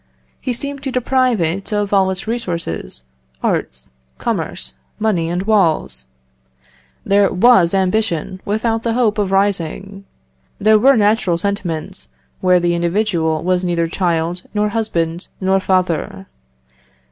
He 0.39 0.51
seemed 0.51 0.81
to 0.81 0.91
deprive 0.91 1.39
it 1.39 1.71
of 1.71 1.93
all 1.93 2.09
its 2.09 2.25
resources, 2.25 3.03
arts, 3.43 3.91
commerce, 4.17 4.73
money, 4.97 5.29
and 5.29 5.43
walls; 5.43 6.05
there 7.05 7.31
Was 7.31 7.75
ambition 7.75 8.41
without 8.43 8.81
the 8.81 8.93
hope 8.93 9.19
of 9.19 9.31
rising; 9.31 10.05
there 10.57 10.79
were 10.79 10.97
natural 10.97 11.37
sentiments 11.37 12.09
where 12.39 12.59
the 12.59 12.73
individual 12.73 13.43
was 13.43 13.63
neither 13.63 13.87
child, 13.87 14.41
nor 14.55 14.69
husband, 14.69 15.27
nor 15.39 15.59
father. 15.59 16.25